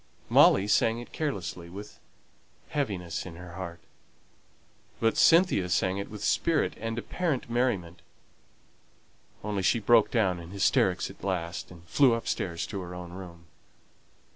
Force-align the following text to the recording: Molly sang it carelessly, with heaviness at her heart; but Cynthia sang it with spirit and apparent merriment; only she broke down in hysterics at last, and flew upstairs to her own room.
Molly 0.29 0.67
sang 0.67 0.97
it 0.97 1.13
carelessly, 1.13 1.69
with 1.69 1.99
heaviness 2.69 3.23
at 3.27 3.33
her 3.35 3.51
heart; 3.53 3.79
but 4.99 5.15
Cynthia 5.15 5.69
sang 5.69 5.99
it 5.99 6.09
with 6.09 6.23
spirit 6.23 6.73
and 6.77 6.97
apparent 6.97 7.51
merriment; 7.51 8.01
only 9.43 9.61
she 9.61 9.77
broke 9.77 10.09
down 10.09 10.39
in 10.39 10.49
hysterics 10.49 11.11
at 11.11 11.23
last, 11.23 11.69
and 11.69 11.83
flew 11.83 12.15
upstairs 12.15 12.65
to 12.65 12.81
her 12.81 12.95
own 12.95 13.13
room. 13.13 13.45